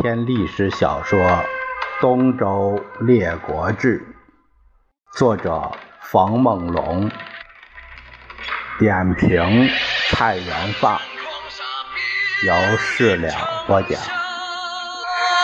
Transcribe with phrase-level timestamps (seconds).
[0.00, 1.18] 篇历史小说
[2.00, 3.98] 《东周列国志》，
[5.18, 7.10] 作者冯梦龙，
[8.78, 9.68] 点评
[10.08, 10.98] 蔡元放，
[12.46, 13.28] 由事了
[13.66, 14.00] 播讲。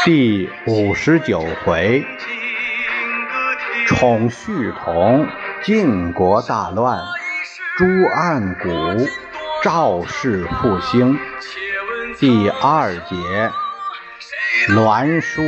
[0.06, 2.06] 第五十九回，
[3.86, 5.28] 宠婿同，
[5.62, 7.04] 晋国大乱，
[7.76, 9.06] 朱暗谷，
[9.62, 11.18] 赵氏复兴。
[12.18, 13.52] 第二节。
[14.68, 15.42] 栾书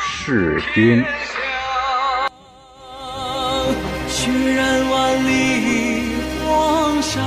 [0.00, 1.04] 弑君，
[4.08, 7.20] 血染万里黄沙，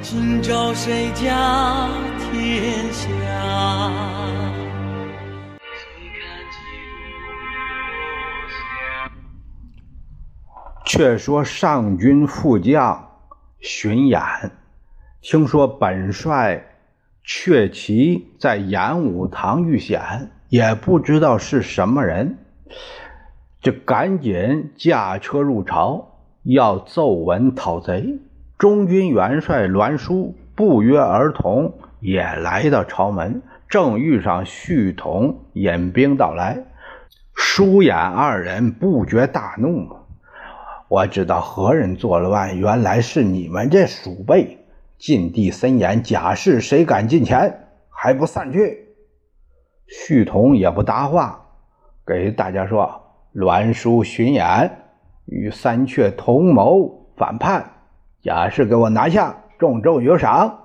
[0.00, 3.08] 今朝谁家天下？
[10.86, 13.06] 却说上军副将
[13.60, 14.18] 荀演，
[15.20, 16.70] 听说本帅。
[17.24, 22.36] 却其在演武堂遇险，也不知道是什么人，
[23.62, 28.18] 就赶紧驾车入朝，要奏文讨贼。
[28.58, 36.64] 中军元帅栾书不约而同也来到朝门，正遇上旭同引兵到来，
[37.34, 39.88] 舒衍二人不觉大怒
[40.88, 44.58] ：“我知道何人作乱，原来是你们这鼠辈！”
[45.04, 47.66] 禁地森严，假释谁敢近前？
[47.90, 48.88] 还不散去！
[49.86, 51.44] 旭同也不答话，
[52.06, 53.02] 给大家说：
[53.34, 54.70] 栾书、荀偃
[55.26, 57.70] 与三阙同谋反叛，
[58.22, 60.60] 贾氏给我拿下，重重有赏。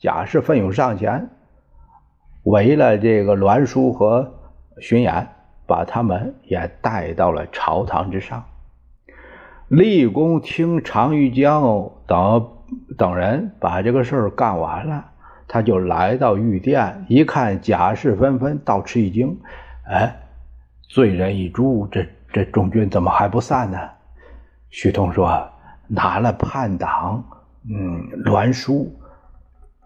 [0.00, 1.30] 贾氏奋勇上前，
[2.42, 4.34] 围了这个栾书和
[4.80, 5.24] 荀偃，
[5.68, 8.44] 把他们也带到了朝堂之上。
[9.68, 12.53] 立功听常遇江等。
[12.96, 15.04] 等人把这个事儿干完了，
[15.46, 19.38] 他就来到御殿，一看甲士纷纷，倒吃一惊。
[19.86, 20.16] 哎，
[20.88, 23.78] 罪人已诛，这这众军怎么还不散呢？
[24.70, 25.48] 徐通说
[25.86, 27.24] ：“拿了叛党，
[27.68, 28.92] 嗯，栾书、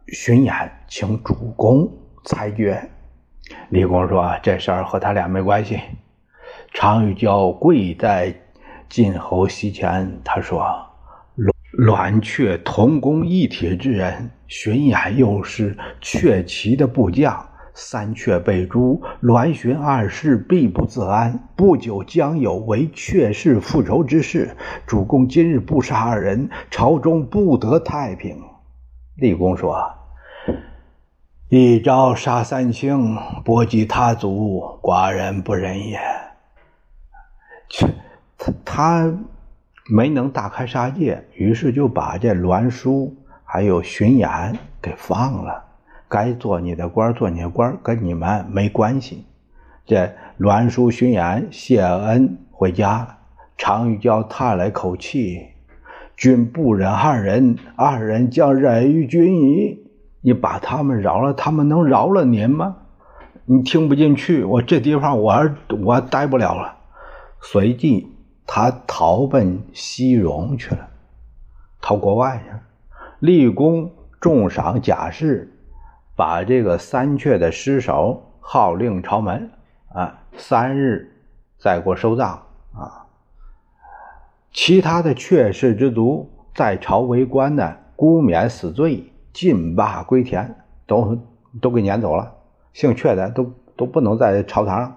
[0.06, 1.90] 荀偃，请主公
[2.24, 2.82] 裁决。”
[3.70, 5.80] 李公说：“这事儿和他俩没关系。”
[6.72, 8.34] 常玉娇跪在
[8.88, 10.87] 晋侯膝前，他说。
[11.78, 24.56] 栾阙同工一体之人，荀偃又是阙齐的部将，三阙被诛，栾荀二世必不自安，不久将有为阙氏复仇之事。
[24.88, 28.36] 主公今日不杀二人，朝中不得太平。
[29.14, 29.88] 立功说
[31.48, 36.00] ：“一朝杀三卿，波及他族，寡人不忍也。”
[37.70, 37.86] 切，
[38.36, 39.14] 他他。
[39.90, 45.64] 没能大开杀戒，于是就把这栾书还有荀偃给放了。
[46.08, 49.24] 该做你的官做你的官，跟你们没关系。
[49.86, 53.18] 这栾书、荀偃谢恩回家了。
[53.56, 55.48] 常玉娇叹了一口气
[56.16, 59.90] ：“君不忍二人，二人将忍于君矣。
[60.20, 62.76] 你把他们饶了，他们能饶了您吗？
[63.46, 65.50] 你听不进去，我这地方我
[65.82, 66.76] 我待不了了。”
[67.40, 68.17] 随即。
[68.50, 70.88] 他逃奔西戎去了，
[71.82, 72.62] 逃国外去了。
[73.18, 75.52] 立功重赏贾氏，
[76.16, 79.50] 把这个三阙的尸首号令朝门，
[79.92, 81.14] 啊，三日
[81.58, 82.42] 再过收葬
[82.72, 83.06] 啊。
[84.50, 90.56] 其他的阙氏之族在朝为官的，孤免死罪，尽罢归田，
[90.86, 91.18] 都
[91.60, 92.34] 都给撵走了。
[92.72, 94.96] 姓阙的都都不能在朝堂上。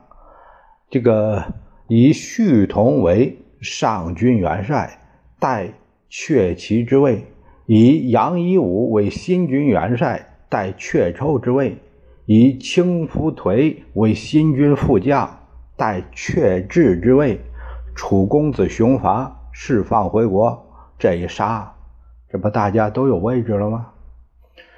[0.90, 1.44] 这个
[1.88, 3.38] 以旭同为。
[3.62, 5.00] 上军元帅
[5.40, 5.72] 代
[6.10, 7.24] 阙齐之位，
[7.68, 11.78] 以杨一武为新军元帅代阙抽之位，
[12.26, 15.40] 以青夫颓为新军副将
[15.78, 17.40] 代阙智之位。
[17.94, 20.66] 楚公子熊伐释放回国，
[20.98, 21.72] 这一杀，
[22.30, 23.92] 这不大家都有位置了吗？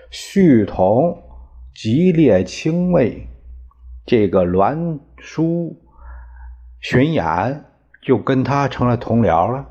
[0.10, 1.24] 旭同
[1.74, 3.28] 吉烈轻卫，
[4.06, 5.76] 这个栾书、
[6.82, 7.62] 荀偃。
[8.06, 9.66] 就跟他成了同僚了，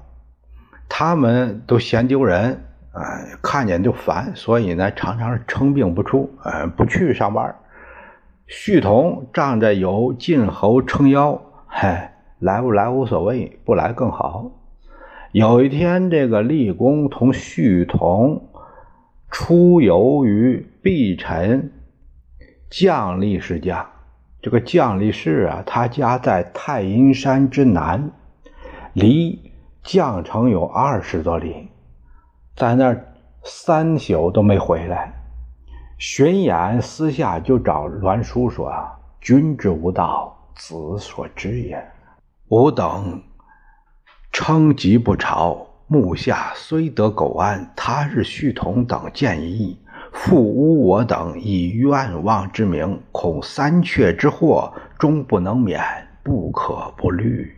[0.88, 7.54] 他们都嫌丢人，哎，看见就烦，所以呢，常常是称病不出，呃，不去上班。
[8.46, 14.50] 旭同仗着有晋侯撑腰，嗨，来不来无所谓，不来更好。
[15.32, 18.50] 有一天，这个立功同旭同
[19.30, 21.70] 出游于碧城
[22.70, 23.86] 将吏世家，
[24.40, 28.10] 这个将吏氏啊，他家在太阴山之南。
[28.94, 29.52] 离
[29.82, 31.68] 绛城有二十多里，
[32.54, 35.10] 在那儿三宿都没回来。
[35.98, 38.70] 荀偃私下就找栾书说
[39.18, 41.82] ：“君之无道，子所知也。
[42.48, 43.22] 吾等
[44.30, 49.80] 称疾不朝，目下虽得苟安，他日续同等见议，
[50.12, 55.80] 复诬我等以冤枉之名，恐三阙之祸终不能免，
[56.22, 57.56] 不可不虑。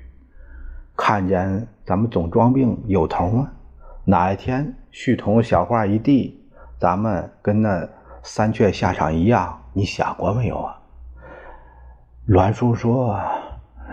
[0.96, 3.50] 看见咱们总装病有头吗？
[4.05, 6.41] 哪一天续同小话一递，
[6.79, 7.88] 咱们跟那
[8.23, 10.79] 三阙下场一样，你想过没有啊？
[12.26, 13.20] 栾叔说：“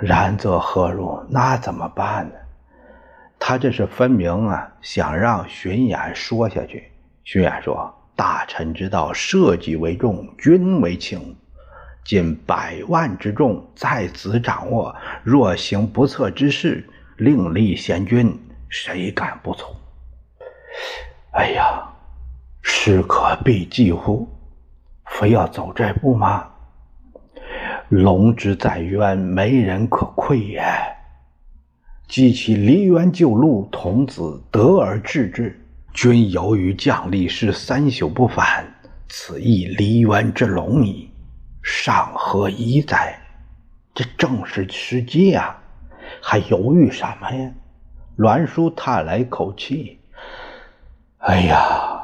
[0.01, 1.21] 然则何如？
[1.29, 2.33] 那怎么办呢？”
[3.39, 6.91] 他这是分明啊，想让荀偃说下去。
[7.23, 7.93] 荀偃说。
[8.13, 11.35] 大臣之道，社稷为重，君为轻。
[12.03, 16.87] 近百万之众在此掌握，若行不测之事，
[17.17, 18.37] 另立贤君，
[18.69, 19.75] 谁敢不从？
[21.31, 21.83] 哎呀，
[22.61, 24.27] 事可必计乎？
[25.05, 26.47] 非要走这步吗？
[27.89, 30.63] 龙之在渊，没人可窥也。
[32.07, 35.57] 积其离渊救路，童子得而治之。
[35.93, 38.65] 君由于将力士三宿不返，
[39.09, 41.10] 此亦离渊之龙矣，
[41.61, 43.19] 上何疑哉？
[43.93, 45.57] 这正是时机呀，
[46.21, 47.51] 还犹豫什么呀？
[48.15, 49.99] 栾叔叹了一口气
[51.19, 52.03] ：“哎呀，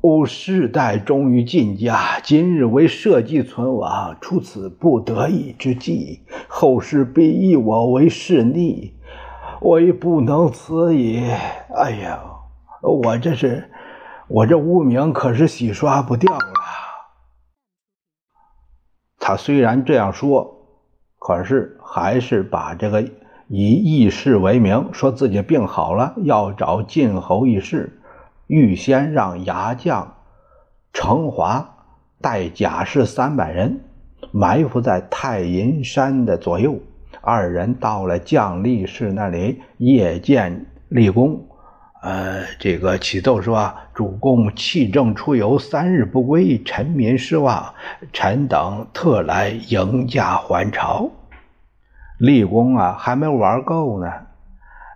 [0.00, 8.94] 吾世代忠于晋家，今日为社稷存亡，出此不得已之计，后世必议我为弑逆，
[9.60, 11.38] 我亦不能辞也。
[11.74, 12.20] 哎呀！”
[12.80, 13.68] 我这是，
[14.28, 16.52] 我这污名可是洗刷不掉了。
[19.28, 20.56] 他虽然这样说，
[21.18, 23.02] 可是还是把这个
[23.46, 28.00] 以义士为名，说自己病好了，要找晋侯议事，
[28.46, 30.14] 预先让牙将
[30.94, 31.76] 程华
[32.22, 33.80] 带甲士三百人
[34.32, 36.80] 埋伏在太阴山的左右。
[37.20, 41.47] 二人到了将力士那里，夜见立功。
[42.00, 47.74] 呃，这个启奏说，主公弃政出游三日不归，臣民失望，
[48.12, 51.10] 臣等特来迎驾还朝。
[52.18, 54.12] 立功啊，还没玩够呢，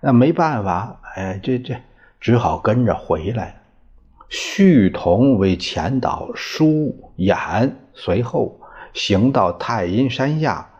[0.00, 1.74] 那没办法，哎，这这
[2.20, 3.56] 只好跟着回来。
[4.28, 8.60] 续同为前导，舒衍随后，
[8.92, 10.70] 行到太阴山下，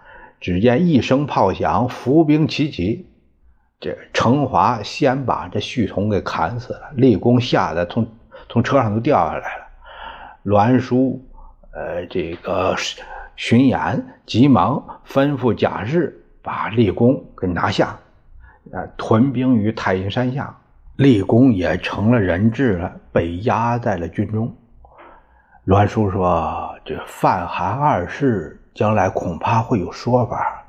[0.40, 3.08] 只见一声炮响，伏兵齐起。
[3.82, 8.06] 这程华先把这旭同给砍死了，立功吓得从
[8.48, 9.64] 从车上都掉下来了。
[10.44, 11.20] 栾书，
[11.72, 12.76] 呃，这个
[13.34, 17.98] 巡演急忙吩咐贾氏把立功给拿下，
[18.72, 20.56] 呃，屯兵于太阴山下。
[20.94, 24.54] 立功也成了人质了，被压在了军中。
[25.64, 30.62] 栾书说：“这范韩二世将来恐怕会有说法，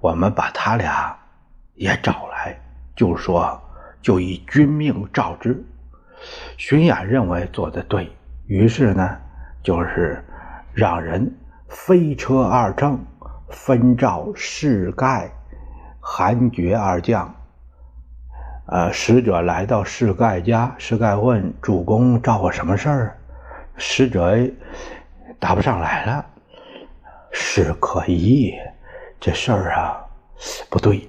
[0.00, 1.16] 我们把他俩
[1.74, 2.31] 也找了。”
[2.94, 3.60] 就说，
[4.00, 5.64] 就以君命召之。
[6.56, 8.10] 荀偃认为做的对，
[8.46, 9.18] 于是呢，
[9.62, 10.22] 就是
[10.72, 11.34] 让人
[11.68, 12.98] 飞车二乘，
[13.48, 15.30] 分召士盖、
[16.00, 17.34] 韩厥二将。
[18.66, 23.18] 呃，使者来到士盖家，士盖问主公召我什么事儿？
[23.76, 24.38] 使者
[25.40, 26.24] 答不上来了。
[27.32, 28.54] 是可疑，
[29.18, 29.96] 这事儿啊，
[30.70, 31.08] 不对。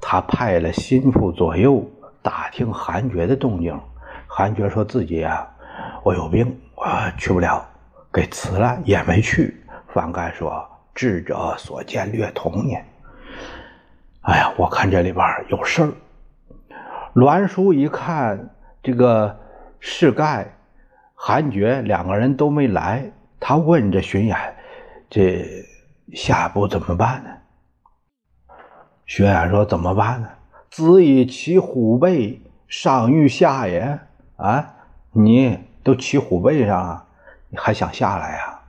[0.00, 1.84] 他派了心腹左右
[2.22, 3.78] 打听韩厥的动静，
[4.26, 5.48] 韩厥说自己啊，
[6.02, 6.86] 我有病，我
[7.16, 7.66] 去不了，
[8.12, 9.56] 给辞了也没去。
[9.88, 12.76] 范干说智者所见略同呢。
[14.22, 15.92] 哎呀，我看这里边有事儿。
[17.14, 18.50] 栾书一看
[18.82, 19.36] 这个
[19.80, 20.54] 士盖、
[21.14, 24.36] 韩厥两个人都没来，他问这荀偃
[25.10, 25.64] ：“这
[26.14, 27.30] 下一步怎么办呢？”
[29.08, 30.28] 薛偃说：“怎么办呢？
[30.68, 33.98] 子以骑虎背上欲下也。
[34.36, 34.74] 啊，
[35.12, 37.04] 你都骑虎背上了，
[37.48, 38.60] 你还想下来呀？”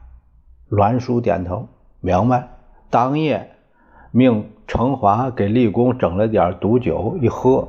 [0.72, 1.67] 栾书点头，
[2.00, 2.48] 明白。
[2.89, 3.51] 当夜
[4.12, 7.67] 命程华给立功整了点毒酒一喝，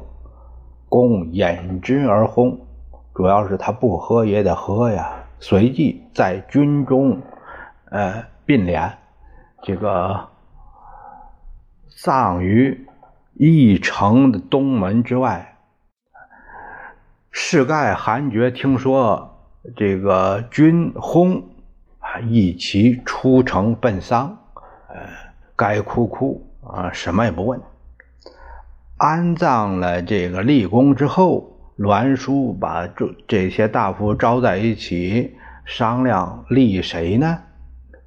[0.89, 2.57] 公饮之而轰。
[3.13, 5.11] 主要是他不喝也得喝呀。
[5.41, 7.21] 随即在军中，
[7.87, 8.89] 呃，并联
[9.61, 10.30] 这个。
[11.97, 12.87] 葬于
[13.35, 15.59] 义城的东门之外。
[17.31, 21.43] 士盖、韩厥听说这个军轰
[21.99, 24.39] 啊，一齐出城奔丧，
[24.89, 24.97] 呃，
[25.57, 27.61] 该哭哭啊，什么也不问。
[28.97, 37.39] 安葬了这个立功之后，栾书把这这些大夫招在一起，商量立谁呢？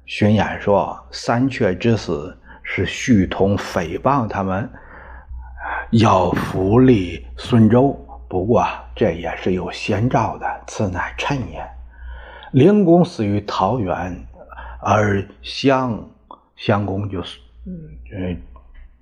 [0.06, 4.68] 荀偃说：“三阙之死是胥同诽谤他们，
[5.90, 7.96] 要扶立孙周。
[8.28, 8.66] 不过
[8.96, 11.64] 这也是有先兆的，此乃谶也。
[12.50, 14.16] 灵公死于桃园，
[14.80, 16.04] 而襄
[16.56, 17.20] 襄公就，
[17.66, 18.36] 嗯，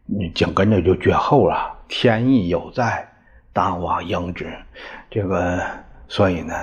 [0.04, 1.72] 你紧跟着就绝后了。
[1.88, 3.06] 天意有在，
[3.52, 4.52] 当往应之。
[5.10, 5.62] 这个，
[6.08, 6.54] 所以呢，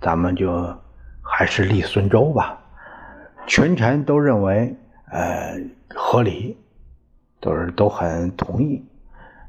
[0.00, 0.74] 咱们就
[1.20, 2.58] 还是立孙周吧。
[3.46, 4.74] 群臣都认为，
[5.10, 5.58] 呃，
[5.94, 6.56] 合理，
[7.40, 8.84] 都是都很同意。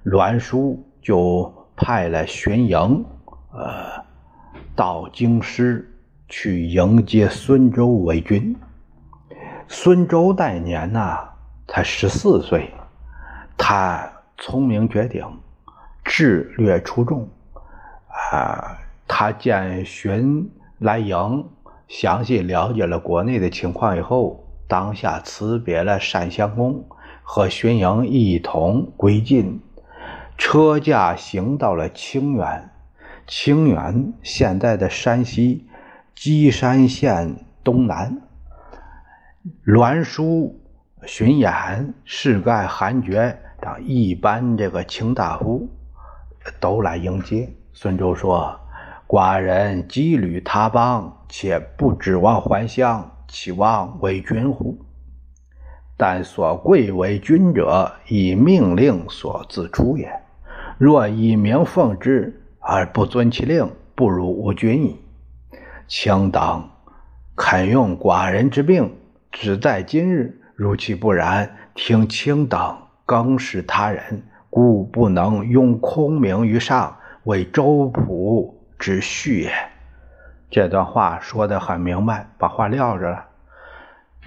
[0.03, 3.03] 栾书就派了荀盈，
[3.51, 4.03] 呃，
[4.75, 5.91] 到京师
[6.27, 8.55] 去迎接孙周为君。
[9.67, 11.17] 孙周那年呢，
[11.67, 12.71] 才十四岁，
[13.57, 15.25] 他聪明绝顶，
[16.03, 17.27] 智略出众。
[18.31, 20.49] 啊，他见荀
[20.79, 21.43] 来迎，
[21.87, 26.85] 详细了解了国内的情况以后，当下辞别了单襄公，
[27.23, 29.61] 和荀盈一同归晋，
[30.37, 32.71] 车驾行到了清远。
[33.27, 35.67] 清远现在的山西
[36.13, 38.21] 稷山县东南。
[39.63, 40.59] 栾书、
[41.05, 45.69] 荀偃、士盖、韩厥等一般这个卿大夫
[46.59, 47.51] 都来迎接。
[47.73, 48.59] 孙周说
[49.07, 54.77] ：“寡人羁旅他邦，且不指望还乡，岂望为君乎？
[55.97, 60.09] 但所贵为君者，以命令所自出也。
[60.77, 65.01] 若以名奉之而不遵其令，不如无君矣。
[65.85, 66.69] 卿等
[67.35, 68.95] 肯用寡人之命。”
[69.33, 79.51] 只在今日，如其不然，听卿等更是他人，故不能用空名于上，为周仆之序也。
[80.49, 83.24] 这段话说的很明白，把话撂着了。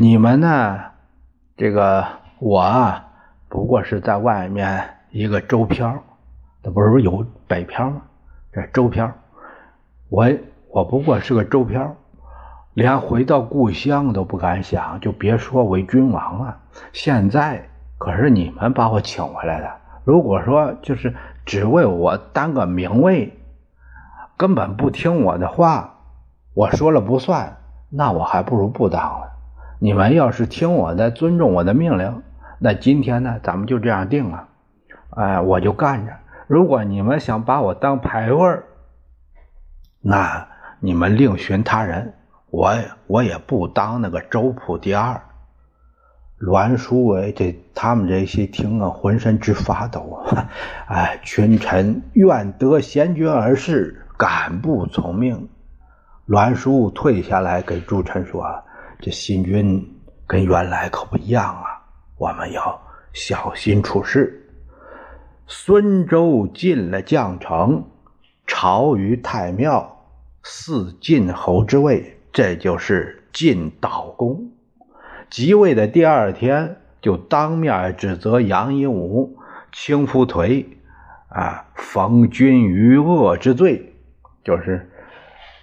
[0.00, 0.78] 你们呢？
[1.56, 2.06] 这个
[2.38, 3.04] 我啊，
[3.48, 5.92] 不过是在外面一个周漂，
[6.62, 8.02] 那不是有北漂吗？
[8.52, 9.10] 这周漂，
[10.08, 10.30] 我
[10.70, 11.96] 我不过是个周漂。
[12.74, 16.56] 连回到故乡都不敢想，就别说为君王了。
[16.92, 19.68] 现在可是你们把我请回来的。
[20.04, 21.12] 如果说就是
[21.44, 23.36] 只为我当个名位，
[24.36, 25.92] 根本不听我的话，
[26.54, 27.56] 我说了不算，
[27.90, 29.32] 那我还不如不当了。
[29.78, 32.22] 你们要是听我的，尊重我的命令，
[32.58, 34.48] 那今天呢，咱们就这样定了。
[35.10, 36.12] 哎，我就干着。
[36.46, 38.60] 如果你们想把我当牌位
[40.00, 40.48] 那
[40.80, 42.14] 你们另寻他人。
[42.50, 42.74] 我
[43.06, 45.20] 我也不当那个周普第二，
[46.38, 50.24] 栾书哎，这他们这些听啊，浑身直发抖。
[50.86, 55.50] 哎，群臣愿得贤君而事，敢不从命？
[56.24, 58.64] 栾书退下来，给诸臣说
[59.00, 59.84] ：“这新君
[60.26, 61.80] 跟原来可不一样啊，
[62.16, 62.80] 我们要
[63.12, 64.34] 小心处事。”
[65.46, 67.82] 孙周进了绛城，
[68.46, 70.04] 朝于太庙，
[70.42, 72.14] 祀晋侯之位。
[72.30, 74.50] 这就是晋悼公
[75.30, 79.36] 即位的第二天，就当面指责杨一武
[79.72, 80.66] 轻夫颓，
[81.28, 83.92] 啊，逢君于恶之罪，
[84.44, 84.88] 就是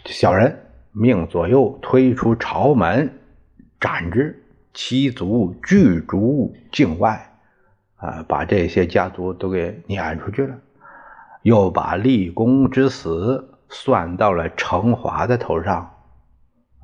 [0.05, 0.59] 小人，
[0.91, 3.13] 命左右推出朝门，
[3.79, 7.31] 斩之，其族拒逐境外，
[7.97, 10.55] 啊，把这些家族都给撵出去了，
[11.41, 15.91] 又把立功之死算到了成华的头上。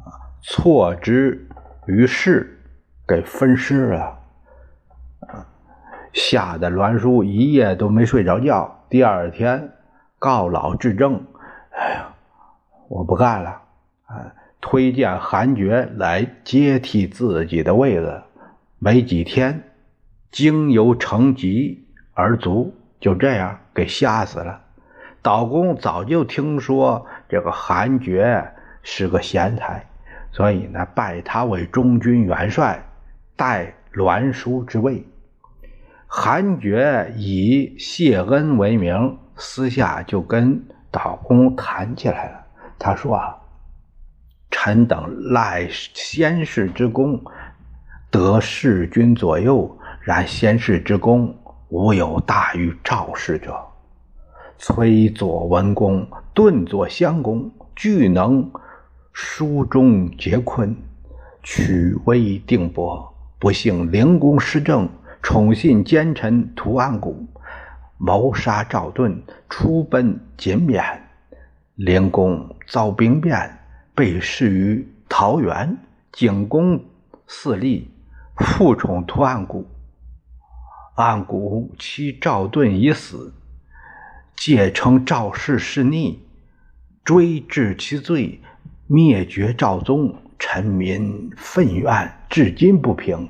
[0.03, 0.11] 啊
[0.43, 1.47] 错之
[1.85, 2.59] 于世，
[3.07, 4.19] 给分尸了，
[5.27, 5.45] 啊！
[6.13, 8.83] 吓得栾书一夜都没睡着觉。
[8.89, 9.71] 第二天
[10.17, 11.23] 告老致政，
[11.71, 12.13] 哎呀，
[12.89, 13.61] 我不干了，
[14.07, 14.33] 啊！
[14.61, 18.21] 推荐韩厥来接替自己的位子。
[18.79, 19.63] 没几天，
[20.31, 24.61] 经由成疾而卒，就这样给吓死了。
[25.21, 28.51] 岛公早就听说这个韩厥
[28.81, 29.85] 是个贤才。
[30.31, 32.81] 所以呢，拜他为中军元帅，
[33.35, 35.05] 代栾书之位。
[36.07, 42.45] 韩厥以谢恩为名，私下就跟岛公谈起来了。
[42.79, 43.37] 他说：“啊，
[44.51, 47.19] 臣等赖先世之功，
[48.11, 49.75] 得弑君左右。
[50.01, 51.35] 然先世之功，
[51.69, 53.57] 无有大于赵氏者。
[54.57, 58.51] 崔左文公，顿左襄公，俱能。”
[59.13, 60.73] 书中皆困，
[61.43, 63.13] 取威定伯。
[63.37, 64.87] 不幸灵公失政，
[65.21, 67.27] 宠信奸臣屠安谷，
[67.97, 70.81] 谋杀赵盾，出奔锦冕。
[71.75, 73.59] 灵公遭兵变，
[73.93, 75.77] 被释于桃园，
[76.11, 76.83] 景公
[77.27, 77.89] 嗣立，
[78.37, 79.65] 复宠屠岸贾。
[80.95, 83.33] 岸贾妻赵盾已死，
[84.35, 86.19] 借称赵氏是逆，
[87.03, 88.41] 追治其罪，
[88.87, 90.15] 灭绝赵宗。
[90.43, 93.29] 臣民愤怨，至今不平。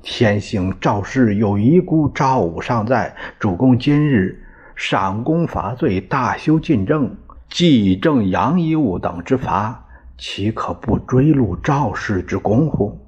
[0.00, 7.16] 天幸赵氏有遗孤赵武尚在，主公今日赏功罚罪，大修禁政，
[7.48, 9.85] 既正杨遗物等之罚，
[10.18, 12.98] 岂可不追录赵氏之功乎？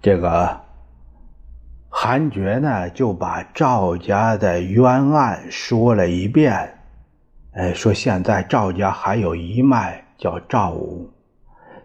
[0.00, 0.60] 这个
[1.88, 6.78] 韩厥呢，就把赵家的冤案说了一遍。
[7.52, 11.10] 哎，说现在赵家还有一脉叫赵武。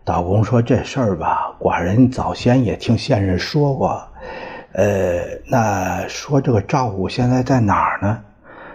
[0.03, 4.07] 道公说：“这事儿吧，寡人早先也听先人说过。
[4.73, 8.23] 呃，那说这个赵武现在在哪儿呢？”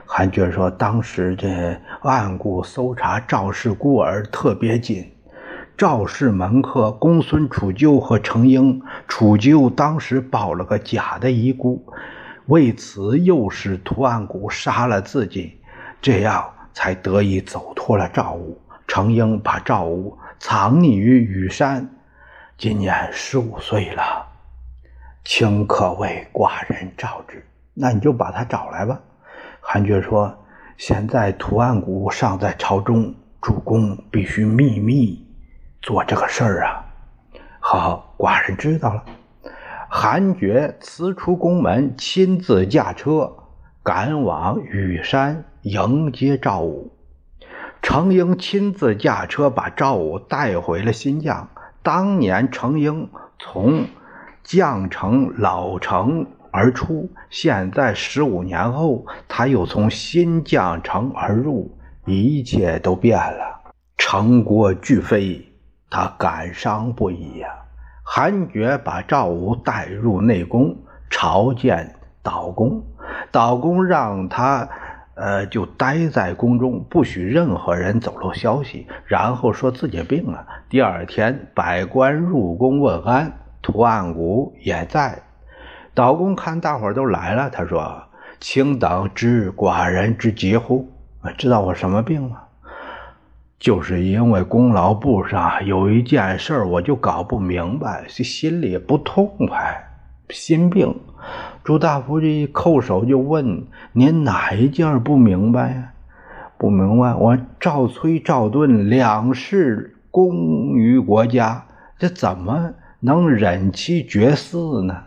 [0.04, 5.08] 韩厥说：“当时这暗谷搜查赵氏孤儿特别紧，
[5.80, 11.82] 赵氏门客公孙楚鸠和程婴，楚鸠当时抱了个假的遗孤，
[12.44, 15.58] 为此诱使屠岸贾杀了自己，
[16.02, 16.44] 这样
[16.75, 18.60] 才得以走脱了赵武。
[18.87, 21.88] 程婴把赵武。”藏匿于羽山，
[22.58, 24.26] 今年十五岁了，
[25.25, 27.42] 卿可为寡人召之。
[27.72, 29.00] 那你就把他找来吧。
[29.60, 30.44] 韩厥说
[30.76, 35.26] ：“现在图案谷尚在朝中，主公必须秘密
[35.82, 36.84] 做这个事儿啊。”
[37.60, 39.04] 好，寡人知道了。
[39.88, 43.32] 韩厥辞出宫门，亲自驾车
[43.82, 46.92] 赶往羽山迎接赵武。
[47.82, 51.46] 程婴亲自驾车把赵武带回了新绛。
[51.82, 53.08] 当年程婴
[53.38, 53.87] 从
[54.44, 63.73] 绛城老城而出，现在十五年后，他又从新绛城而入，一切都变了。
[63.97, 65.50] 城国俱废，
[65.91, 67.49] 他感伤不已呀。
[68.03, 70.76] 韩厥把赵武带入内宫
[71.11, 72.83] 朝见道公，
[73.31, 74.69] 道公让他。
[75.17, 78.87] 呃，就待在宫中，不许任何人走漏消息。
[79.05, 80.47] 然后说自己病了。
[80.71, 85.21] 第二天，百官入宫问安，图案谷也在。
[85.93, 88.05] 道公看大伙都来了，他说
[88.41, 90.89] ：“请等知寡人之疾乎？
[91.37, 92.39] 知道我什么病吗？
[93.60, 99.84] 就是因为功劳簿上有一件事，我就搞不明白，心里不痛快，
[100.30, 100.92] 心病。”
[101.62, 105.92] 朱大夫这一叩首就问：“您哪一件不明白呀？
[106.56, 111.66] 不明白，我赵崔、赵盾两世功于国家，
[111.99, 115.02] 这怎么能忍其绝嗣呢？”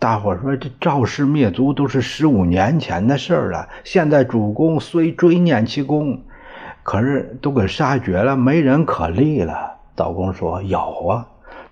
[0.00, 6.20] 大伙说：“这赵氏灭族都是十五年前的事了，现在主公虽追念其功，
[6.82, 11.26] 可是都给杀绝了，没人可立了。”道公说：“有啊，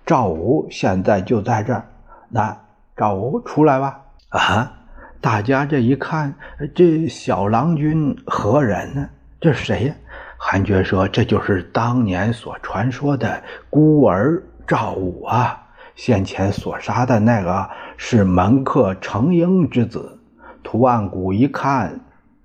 [0.05, 1.85] 赵武现在就在这儿。
[2.29, 2.57] 那。”
[2.97, 3.99] 赵武出来吧！
[4.29, 4.73] 啊！
[5.21, 6.35] 大家这一看，
[6.75, 9.09] 这小郎君何人呢？
[9.39, 9.95] 这是谁呀？
[10.37, 15.69] 韩厥说：“这就是当年所传说的孤儿赵武啊！
[15.95, 20.19] 先前所杀的那个是门客程婴之子。”
[20.61, 22.01] 图案谷一看，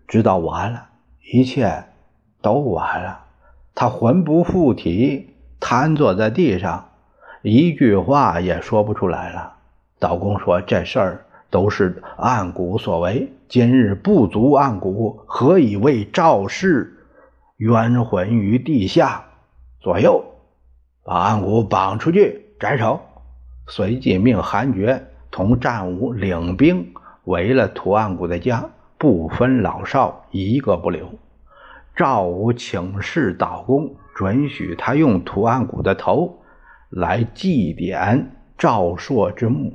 [0.08, 0.86] 知道完了，
[1.34, 1.84] 一切
[2.46, 3.24] 都完了。
[3.74, 6.90] 他魂不附体，瘫坐在地上，
[7.42, 9.54] 一句话也说不出来了。
[9.98, 16.96] 道公说：“这事儿都是暗谷所为，今日不足暗谷，何以为赵氏
[17.56, 19.24] 冤魂于地下？
[19.80, 20.24] 左右，
[21.02, 23.00] 把暗谷绑出去斩首。”
[23.66, 31.08] 随即命韩厥同战武领兵围了屠岸谷的家，不分老少，一个不留。
[31.96, 36.40] 赵武请示道公，准许他用屠岸贾的头
[36.90, 38.26] 来祭奠
[38.58, 39.72] 赵朔之墓。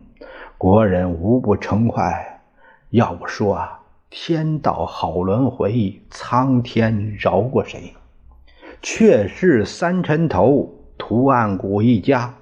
[0.56, 2.44] 国人无不称快。
[2.92, 3.80] 要不说啊，
[4.12, 7.96] 天道好轮回，苍天饶过谁？
[8.84, 12.36] 却是三沉头屠岸贾一家，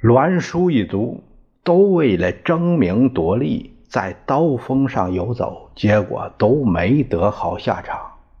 [0.00, 1.22] 栾书一族，
[1.62, 7.96] 都为了争名夺利，在刀锋上游走，结果都没得好下场。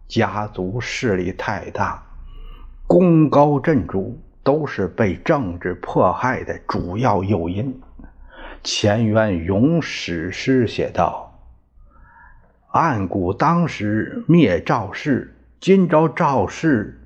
[0.08, 2.02] 家族势力太大，
[2.88, 4.18] 功高震主。
[4.42, 7.80] 都是被政治迫害的主要诱因。
[8.62, 11.40] 乾元咏史诗写道
[12.70, 17.00] ：“暗谷当时灭赵氏，今朝赵氏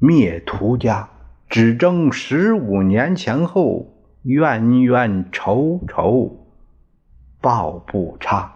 [0.00, 1.08] 灭屠家，
[1.48, 6.41] 只争十五年前后，冤冤仇仇
[7.42, 8.50] 报不差。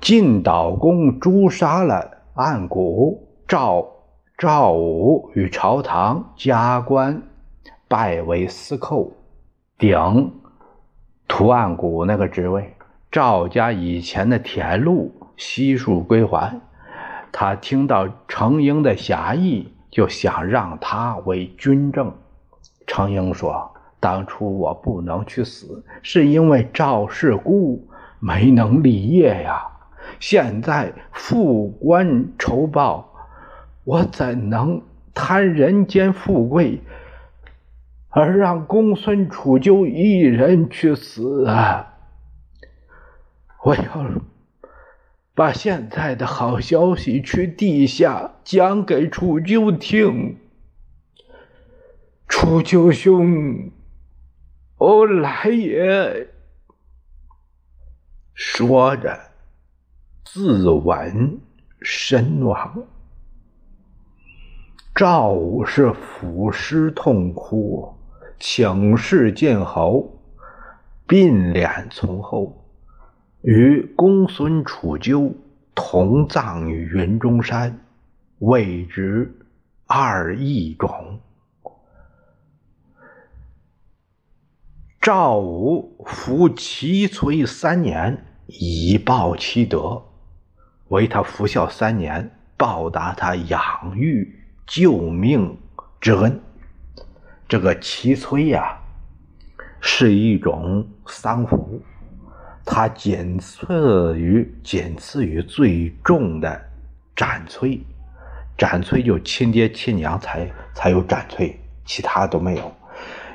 [0.00, 3.88] 晋悼公诛杀了暗谷赵。”
[4.36, 7.22] 赵武与朝堂加官，
[7.86, 9.12] 拜为司寇，
[9.78, 10.32] 顶
[11.28, 12.74] 图案谷那个职位。
[13.12, 16.60] 赵家以前的田禄悉数归还。
[17.30, 22.12] 他听到程婴的侠义，就想让他为军政。
[22.88, 23.72] 程婴说
[24.04, 27.88] ：“当初我不能去死，是因为赵氏孤，
[28.20, 29.66] 没能立业呀。
[30.20, 33.10] 现在复官仇报。”
[33.84, 34.80] 我怎能
[35.12, 36.80] 贪人间富贵，
[38.08, 41.92] 而让公孙楚就一人去死啊？
[43.62, 44.06] 我要
[45.34, 50.38] 把现在的好消息去地下讲给楚旧听。
[52.26, 53.70] 楚旧兄，
[54.84, 56.28] 我来也。
[58.34, 59.18] 说着，
[60.26, 61.38] 自刎
[61.80, 62.84] 身亡。
[64.94, 67.94] 赵武是抚尸痛哭，
[68.38, 70.20] 请示晋侯，
[71.06, 72.62] 并脸从后，
[73.40, 75.34] 与公孙楚鸠
[75.74, 77.80] 同葬于云中山，
[78.40, 79.34] 谓之
[79.86, 81.18] 二义冢。
[85.04, 90.02] 赵武服齐崔三年，以报其德，
[90.88, 93.60] 为他服孝三年，报答他养
[93.94, 94.40] 育。
[94.66, 95.58] 救命
[96.00, 96.40] 之恩，
[97.46, 98.78] 这个齐崔呀，
[99.78, 101.82] 是一种丧服，
[102.64, 106.58] 它仅次于仅次于最重的
[107.14, 107.78] 斩崔，
[108.56, 112.74] 斩崔就亲爹亲娘才才有斩崔，其他都没有，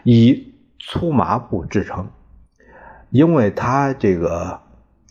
[0.03, 2.08] 以粗麻布制成，
[3.10, 4.60] 因为它这个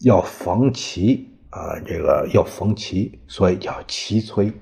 [0.03, 4.53] 要缝齐啊，这个要缝齐，所以叫齐催。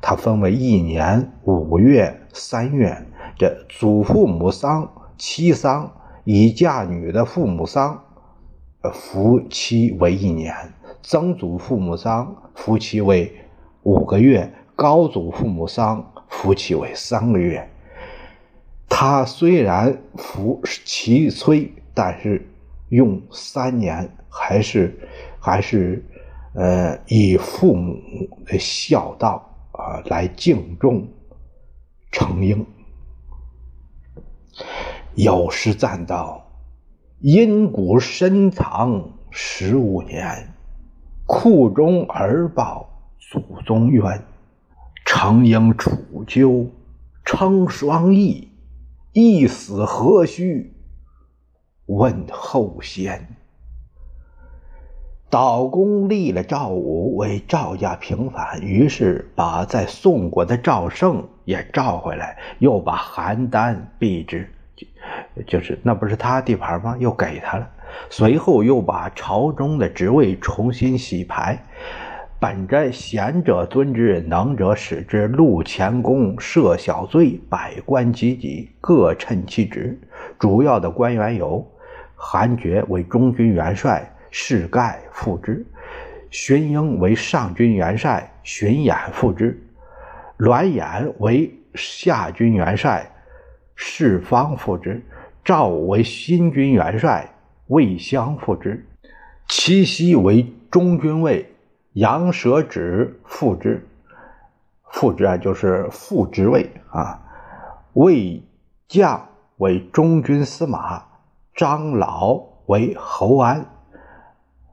[0.00, 3.06] 它分为一年、五月、三月。
[3.38, 5.90] 这祖父母丧、妻丧，
[6.24, 8.04] 已嫁女的父母丧，
[8.82, 10.52] 呃夫妻为一年；
[11.02, 13.32] 曾祖父母丧，夫妻为
[13.84, 17.68] 五个月；高祖父母丧，夫妻为三个月。
[18.94, 22.46] 他虽然服其催，但是
[22.90, 24.94] 用三年，还是
[25.40, 26.04] 还是
[26.54, 27.98] 呃以父母
[28.44, 29.48] 的孝道。
[29.72, 31.08] 啊，来敬重
[32.10, 32.66] 程婴。
[35.14, 36.46] 有诗赞道
[37.20, 40.46] ：“阴谷深藏十五年，
[41.24, 42.86] 库中儿报
[43.18, 44.22] 祖宗冤。
[45.06, 46.70] 程婴楚鸠
[47.24, 48.51] 称双翼，
[49.12, 50.74] 一死何须
[51.86, 53.28] 问后先。”
[55.30, 64.52] 道公立了赵武为赵家平反，于是把在宋国的赵胜也召回来，又把邯郸避之，
[65.46, 66.96] 就是那不是他地盘吗？
[66.98, 67.66] 又给他了。
[68.10, 71.64] 随后又把朝中的职位重新洗牌，
[72.42, 79.96] 本着贤者尊之，能者使之，录前功，赦小罪，百官济济，各称其职。
[80.40, 81.64] 主要的官员有：
[82.16, 84.12] 韩厥为中军元帅。
[84.32, 85.64] 士盖副之，
[86.32, 89.54] 荀英为上军元帅，荀偃副之；
[90.38, 93.08] 栾衍为下军元帅，
[93.76, 94.96] 士方副之；
[95.44, 97.30] 赵为新军元帅，
[97.68, 98.80] 魏襄副之；
[99.46, 101.46] 齐奚为中军尉，
[101.92, 103.86] 杨舍止副之。
[104.90, 107.22] 副职啊，就是副职位啊。
[107.94, 108.42] 魏
[108.88, 111.02] 将为中军司马，
[111.54, 113.66] 张老为侯安。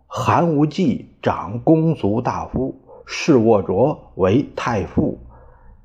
[0.08, 5.20] 韩无忌掌公族大夫，释沃卓为太傅，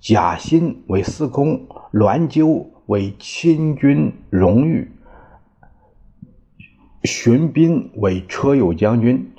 [0.01, 4.91] 贾欣为司空，栾鸠为亲军荣誉，
[7.03, 9.33] 荀斌为车右将军，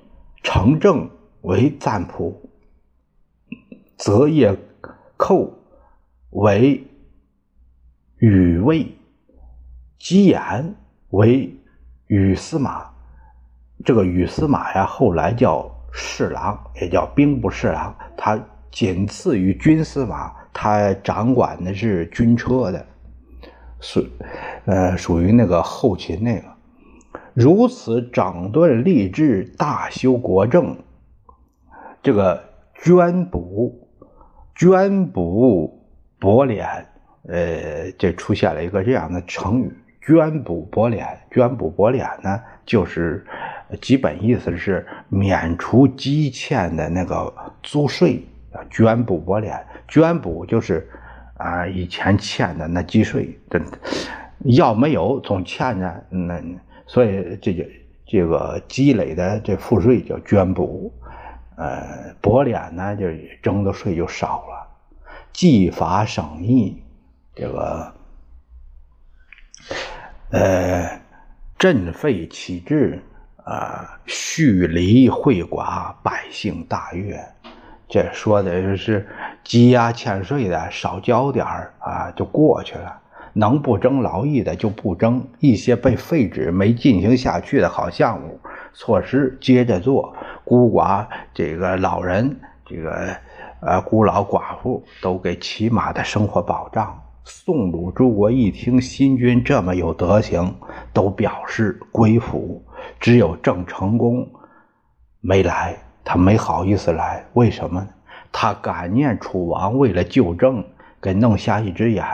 [0.44, 1.10] 程正
[1.46, 2.50] 为赞普，
[3.98, 4.58] 泽业
[5.16, 5.54] 寇
[6.32, 6.84] 为
[8.18, 8.88] 羽卫，
[10.00, 10.76] 姬延
[11.12, 11.56] 为
[12.08, 12.90] 羽司马。
[13.84, 17.96] 这个羽司马呀，后来叫侍郎，也叫兵部侍郎。
[18.18, 22.84] 他仅次于军司马，他掌管的是军车的，
[23.80, 24.04] 属
[24.66, 26.48] 呃属于那个后勤那个。
[27.36, 30.76] 如此整顿吏治，大修国政。
[32.06, 32.40] 这个
[32.84, 33.90] 捐补
[34.54, 35.84] 捐补
[36.20, 36.64] 薄敛，
[37.28, 41.04] 呃，这出现了一个这样的成语：捐补薄敛。
[41.32, 43.26] 捐补薄敛呢，就是。
[43.82, 48.24] 基本意思是免除积欠的那个租税，
[48.70, 49.60] 捐补薄敛。
[49.88, 50.88] 捐补就是
[51.38, 53.72] 啊，以前欠的那积税，真的
[54.44, 56.40] 要没有总欠着，那
[56.86, 57.64] 所以这就
[58.06, 60.94] 这个积累的这赋税叫捐补。
[61.56, 63.08] 呃，薄敛呢，就
[63.42, 64.68] 征的税就少了。
[65.34, 66.82] 计法省役，
[67.34, 67.94] 这个
[70.32, 71.02] 呃，
[71.58, 73.02] 振费启制。
[73.48, 77.24] 啊，蓄离惠寡，百姓大悦。
[77.88, 79.08] 这说的是
[79.44, 83.00] 积压欠税的少交点儿啊，就过去了。
[83.34, 88.40] 能不征劳役的就不征，一些被废止没进行下去的好项目
[88.76, 90.14] 措施接着做。
[90.44, 93.16] 孤寡这个老人，这个
[93.62, 97.02] 呃孤老寡妇都给起码的生活保障。
[97.24, 100.54] 宋鲁诸国一听新军这么有德行，
[100.94, 102.64] 都表示归服。
[103.00, 104.30] 只有郑成功
[105.22, 107.26] 没来，他没好意思来。
[107.34, 107.90] 为什么呢？
[108.32, 110.64] 他感念楚王为了救郑，
[111.02, 112.06] 给弄瞎一只眼。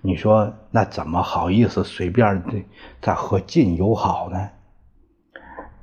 [0.00, 2.42] 你说那怎么好意思随便
[3.00, 4.48] 在和晋友好呢？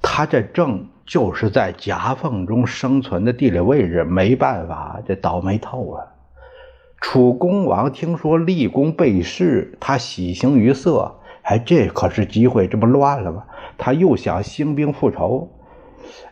[0.07, 6.11] 他这正就是在夹缝中生存的地理位置，没办法，这倒霉透了。
[7.01, 11.15] 楚公王听说立功被弑，他喜形于色。
[11.41, 13.45] 哎，这可是机会，这不乱了吗？
[13.79, 15.49] 他又想兴兵复仇。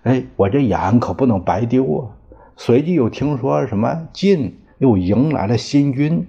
[0.04, 2.14] 哎，我这眼可不能白丢啊！
[2.56, 6.28] 随即又听说什么晋又迎来了新军，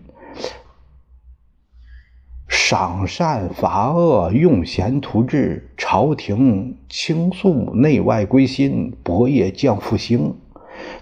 [2.57, 10.37] 赏善罚恶，用贤图治，朝廷倾诉内外归心，伯业将复兴。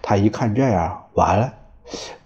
[0.01, 1.53] 他一看这样，完了。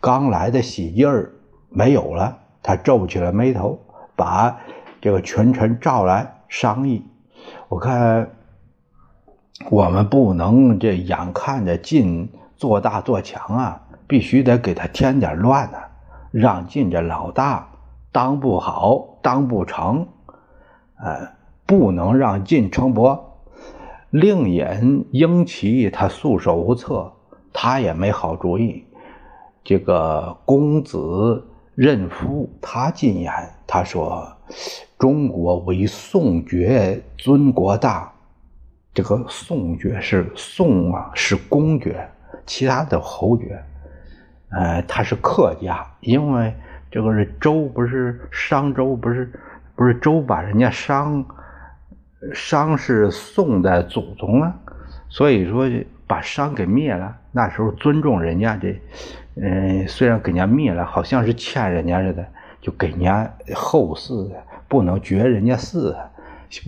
[0.00, 1.32] 刚来的喜劲儿
[1.68, 3.80] 没有了，他皱起了眉头，
[4.14, 4.58] 把
[5.00, 7.04] 这个群臣召来商议。
[7.68, 8.30] 我看
[9.68, 15.78] 我们不能这眼看着晋做大做强啊，必须得给他添点乱呢，
[16.30, 17.68] 让晋这老大
[18.12, 20.06] 当不好，当不成，
[21.00, 21.32] 呃，
[21.66, 23.42] 不能让晋成伯。
[24.10, 27.12] 令尹英奇他束手无策，
[27.52, 28.84] 他也没好主意。
[29.64, 33.32] 这个公子任夫，他进言，
[33.66, 34.32] 他说
[34.96, 38.12] ：“中国为宋爵尊国大，
[38.94, 42.08] 这个宋爵是宋啊，是公爵，
[42.46, 43.60] 其他的侯爵，
[44.50, 46.54] 呃，他是客家，因为
[46.96, 49.30] 这个是周，不是商周，不是
[49.74, 51.22] 不是周把人家商，
[52.32, 54.54] 商是宋的祖宗啊，
[55.06, 55.68] 所以说
[56.06, 58.74] 把商给灭了，那时候尊重人家这。”
[59.36, 62.26] 嗯，虽然给人家灭了，好像是欠人家似的，
[62.62, 64.30] 就给人家后嗣，
[64.66, 65.94] 不能绝人家嗣，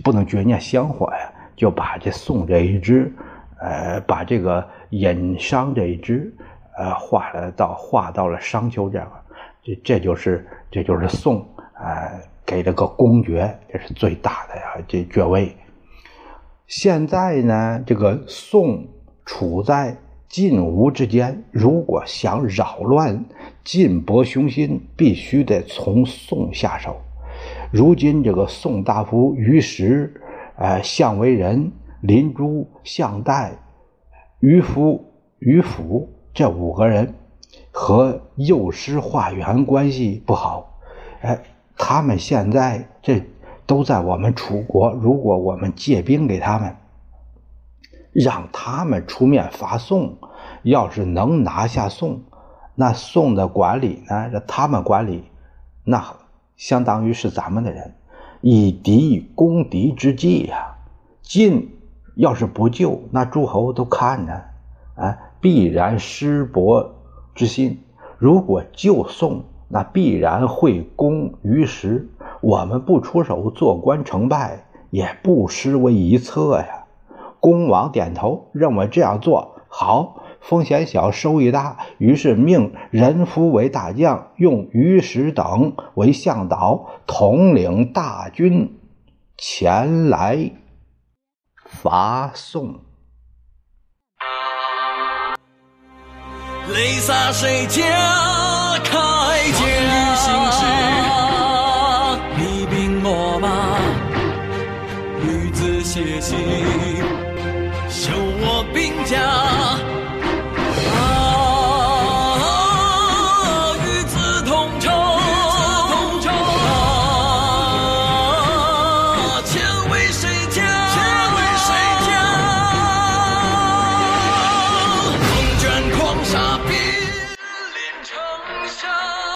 [0.03, 3.11] 不能绝人家香火呀，就把这宋这一支，
[3.59, 6.31] 呃，把这个尹商这一支，
[6.77, 9.18] 呃，划了到划到了商丘这块，
[9.83, 15.55] 这就是这就是宋，呃，给了个公爵，这是最大的呀，这爵位。
[16.67, 18.87] 现在呢，这个宋
[19.25, 19.97] 处在。
[20.29, 23.25] 晋吴之间，如果想扰乱
[23.63, 26.97] 晋伯雄心，必须得从宋下手。
[27.71, 30.21] 如今这个宋大夫于石、
[30.55, 33.53] 呃相为人、林朱、项代、
[34.39, 35.03] 于夫、
[35.39, 37.15] 于府这五个人
[37.81, 40.81] 和右师化缘关系不好，
[41.21, 41.41] 哎，
[41.77, 43.23] 他们现在这
[43.65, 44.91] 都在我们楚国。
[44.91, 46.75] 如果我们借兵给他们，
[48.11, 50.17] 让他们出面伐宋，
[50.63, 52.21] 要是能拿下宋，
[52.75, 54.29] 那宋的管理呢？
[54.29, 55.23] 这他们管理，
[55.85, 56.17] 那
[56.57, 57.95] 相当于是咱们的人，
[58.41, 60.75] 以敌攻敌之计呀。
[61.21, 61.79] 晋
[62.15, 64.33] 要是不救，那诸侯都看着，
[64.95, 66.95] 啊，必然失伯
[67.39, 67.85] 之心。
[68.17, 72.09] 如果救宋，那必然会攻于时。
[72.41, 76.83] 我们不出手，做官成败也不失为一策呀。
[77.39, 81.77] 公王点头，认为这样做好，风险小，收益大。
[81.97, 88.77] 于是命人夫为大将，用于石等为向导，统领大军
[89.37, 90.51] 前来
[91.63, 92.81] 伐宋。
[96.73, 97.83] 泪洒谁家
[98.83, 98.91] 铠
[99.53, 99.59] 甲？
[102.37, 103.47] 你兵我马，
[105.21, 106.37] 女子写信。
[108.71, 109.17] 兵家